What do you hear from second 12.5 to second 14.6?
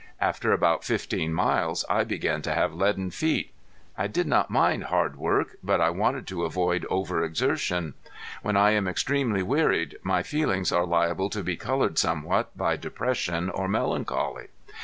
by depression or melancholy.